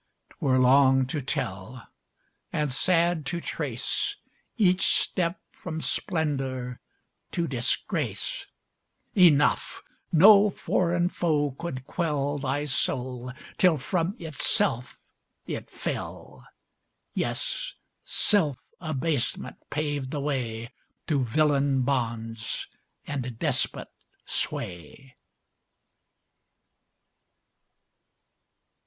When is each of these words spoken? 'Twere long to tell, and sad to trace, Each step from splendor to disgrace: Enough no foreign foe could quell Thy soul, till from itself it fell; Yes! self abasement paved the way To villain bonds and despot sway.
'Twere 0.39 0.57
long 0.57 1.05
to 1.05 1.21
tell, 1.21 1.87
and 2.51 2.71
sad 2.71 3.23
to 3.27 3.39
trace, 3.39 4.15
Each 4.57 4.87
step 4.95 5.39
from 5.51 5.79
splendor 5.79 6.79
to 7.33 7.45
disgrace: 7.47 8.47
Enough 9.15 9.83
no 10.11 10.49
foreign 10.49 11.07
foe 11.09 11.51
could 11.51 11.85
quell 11.85 12.39
Thy 12.39 12.65
soul, 12.65 13.31
till 13.59 13.77
from 13.77 14.15
itself 14.17 14.99
it 15.45 15.69
fell; 15.69 16.47
Yes! 17.13 17.75
self 18.03 18.57
abasement 18.79 19.57
paved 19.69 20.09
the 20.09 20.19
way 20.19 20.73
To 21.05 21.23
villain 21.23 21.83
bonds 21.83 22.67
and 23.05 23.37
despot 23.37 23.89
sway. 24.25 25.15